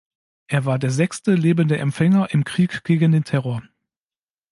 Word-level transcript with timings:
Er 0.47 0.65
war 0.65 0.79
der 0.79 0.89
sechste 0.89 1.35
lebende 1.35 1.77
Empfänger 1.77 2.31
im 2.31 2.43
Krieg 2.43 2.83
gegen 2.85 3.11
den 3.11 3.23
Terror. 3.23 3.61